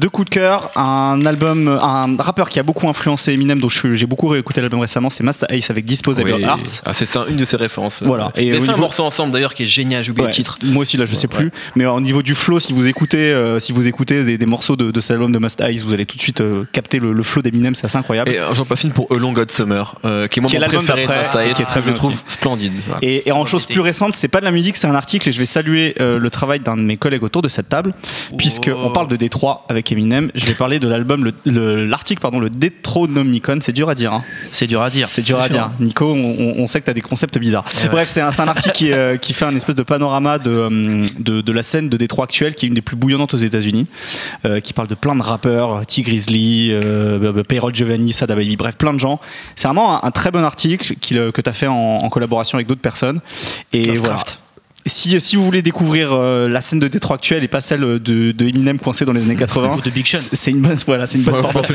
deux 0.00 0.08
coups 0.08 0.28
de 0.30 0.34
cœur. 0.34 0.70
Un 0.76 1.20
album, 1.26 1.68
un 1.82 2.16
rappeur 2.18 2.48
qui 2.48 2.58
a 2.58 2.62
beaucoup 2.62 2.88
influencé 2.88 3.32
Eminem, 3.32 3.60
dont 3.60 3.68
j'ai 3.68 4.06
beaucoup 4.06 4.28
réécouté 4.28 4.60
l'album 4.60 4.80
récemment, 4.80 5.10
c'est 5.10 5.22
Master 5.22 5.48
Ace 5.52 5.70
avec 5.70 5.84
Disposable 5.84 6.32
Oui. 6.32 6.42
Hearts. 6.42 6.82
Ah, 6.86 6.92
c'est 6.92 7.08
une 7.28 7.36
de 7.36 7.44
ses 7.44 7.56
références. 7.56 8.02
Voilà. 8.02 8.32
Et 8.36 8.50
fait 8.50 8.56
un 8.56 8.60
niveau- 8.60 8.76
morceau 8.78 9.04
ensemble 9.04 9.32
d'ailleurs 9.32 9.54
qui 9.54 9.64
est 9.64 9.66
génial, 9.66 10.02
j'ai 10.02 10.10
oublié 10.10 10.24
Ouais, 10.24 10.30
le 10.30 10.34
titre. 10.34 10.58
Moi 10.64 10.82
aussi 10.82 10.96
là 10.96 11.04
je 11.04 11.14
sais 11.14 11.28
Ouais, 11.28 11.36
plus, 11.36 11.52
mais 11.76 11.84
au 11.86 12.00
niveau 12.00 12.22
du 12.22 12.34
flow, 12.34 12.58
si 12.58 12.72
vous 12.72 12.88
écoutez, 12.88 13.18
euh, 13.32 13.58
si 13.60 13.72
vous 13.72 13.86
écoutez 13.86 14.24
des, 14.24 14.38
des 14.38 14.46
morceaux 14.46 14.76
de, 14.76 14.90
de 14.90 15.00
cet 15.00 15.12
album 15.12 15.32
de 15.32 15.38
Master 15.38 15.66
Ace, 15.68 15.82
vous 15.82 15.92
allez 15.94 16.06
tout 16.06 16.16
de 16.16 16.22
suite 16.22 16.40
euh, 16.40 16.64
capter 16.72 16.98
le, 16.98 17.12
le 17.12 17.22
flow 17.22 17.42
d'Eminem, 17.42 17.74
c'est 17.74 17.84
assez 17.84 17.98
incroyable. 17.98 18.30
Et 18.30 18.38
euh, 18.38 18.54
j'en 18.54 18.64
profite 18.64 18.92
pour 18.94 19.06
A 19.10 19.16
Long 19.18 19.32
God 19.32 19.50
Summer, 19.50 19.94
euh, 20.04 20.26
qui 20.28 20.38
est 20.38 20.42
moi 20.42 20.48
Qui 20.50 20.56
est 20.56 20.60
mon 20.60 20.66
préféré 20.66 21.02
de 21.04 21.08
Master 21.08 21.40
Ace, 21.42 21.54
qui 21.56 21.62
est 21.62 21.66
très 21.66 21.82
je 21.82 21.90
trouve 21.90 22.12
aussi. 22.14 22.22
splendide. 22.28 22.72
Voilà. 22.86 22.98
Et, 23.02 23.28
et 23.28 23.32
en 23.32 23.44
chose 23.44 23.66
plus 23.66 23.80
récente, 23.80 24.14
c'est 24.16 24.28
pas 24.28 24.40
de 24.40 24.44
la 24.44 24.50
musique, 24.50 24.76
c'est 24.76 24.86
un 24.86 24.94
article 24.94 25.28
et 25.28 25.32
je 25.32 25.38
vais 25.38 25.46
saluer 25.46 25.94
euh, 26.00 26.18
le 26.18 26.30
travail 26.30 26.60
d'un 26.60 26.76
de 26.76 26.82
mes 26.82 26.96
collègues 26.96 27.22
autour 27.22 27.42
de 27.42 27.48
cette 27.48 27.68
table, 27.68 27.92
puisque 28.38 28.70
on 28.74 28.90
parle 28.90 29.08
de 29.08 29.16
Détroit 29.16 29.64
avec 29.68 29.89
Eminem. 29.92 30.30
Je 30.34 30.46
vais 30.46 30.54
parler 30.54 30.78
de 30.78 30.88
l'album, 30.88 31.24
le- 31.24 31.32
le- 31.46 31.86
l'article 31.86 32.20
pardon, 32.20 32.38
le 32.38 32.50
Detronomicon. 32.50 33.58
C'est 33.60 33.72
dur 33.72 33.88
à 33.88 33.94
dire. 33.94 34.12
hein. 34.12 34.24
C'est 34.52 34.66
dur 34.66 34.82
à 34.82 34.90
dire. 34.90 35.08
C'est 35.08 35.22
dur 35.22 35.38
à 35.38 35.44
sûr. 35.46 35.52
dire. 35.52 35.70
Nico, 35.80 36.06
on, 36.12 36.66
sait 36.66 36.80
que 36.80 36.84
tu 36.86 36.90
as 36.90 36.94
des 36.94 37.00
concepts 37.00 37.38
bizarres. 37.38 37.64
Bref, 37.90 38.08
c'est 38.08 38.20
un, 38.20 38.28
article 38.48 38.72
qui, 38.74 38.92
euh, 38.92 39.16
qui 39.16 39.32
fait 39.32 39.44
un 39.44 39.54
espèce 39.54 39.74
de 39.76 39.82
panorama 39.82 40.38
de, 40.38 40.50
euh, 40.50 41.06
de, 41.18 41.40
de 41.40 41.52
la 41.52 41.62
scène 41.62 41.88
de 41.88 41.96
Détroit 41.96 42.24
actuelle, 42.24 42.54
qui 42.54 42.66
est 42.66 42.68
une 42.68 42.74
des 42.74 42.80
plus 42.82 42.96
bouillonnantes 42.96 43.34
aux 43.34 43.38
États-Unis, 43.38 43.86
euh, 44.44 44.60
qui 44.60 44.72
parle 44.72 44.88
de 44.88 44.94
plein 44.94 45.14
de 45.14 45.22
rappeurs, 45.22 45.84
T. 45.86 46.02
Grizzly, 46.02 46.70
euh, 46.72 47.42
Payroll 47.44 47.74
Giovanni, 47.74 48.12
Sada 48.12 48.34
Baby, 48.34 48.56
bref, 48.56 48.76
plein 48.76 48.92
de 48.94 48.98
gens. 49.00 49.20
C'est 49.56 49.68
vraiment 49.68 50.02
un, 50.04 50.06
un 50.06 50.10
très 50.10 50.30
bon 50.30 50.42
article 50.44 50.94
que 50.96 51.40
tu 51.40 51.48
as 51.50 51.52
fait 51.52 51.66
en, 51.66 51.74
en 51.74 52.08
collaboration 52.08 52.56
avec 52.56 52.66
d'autres 52.66 52.80
personnes. 52.80 53.20
Et 53.72 53.96
voilà. 53.96 54.16
Si, 54.86 55.20
si 55.20 55.36
vous 55.36 55.44
voulez 55.44 55.62
découvrir 55.62 56.12
euh, 56.12 56.48
la 56.48 56.60
scène 56.60 56.78
de 56.78 56.88
Détroit 56.88 57.16
actuelle 57.16 57.44
et 57.44 57.48
pas 57.48 57.60
celle 57.60 57.80
de, 57.80 57.98
de 58.32 58.48
Eminem 58.48 58.78
coincé 58.78 59.04
dans 59.04 59.12
les 59.12 59.22
années 59.22 59.36
80, 59.38 59.76
Ou 59.76 59.80
de 59.82 59.90
Big 59.90 60.06
Sean. 60.06 60.18
c'est 60.32 60.50
une 60.50 60.60
bonne, 60.60 60.76
voilà, 60.86 61.06
c'est 61.06 61.18
une 61.18 61.24
bonne 61.24 61.42
porte 61.42 61.70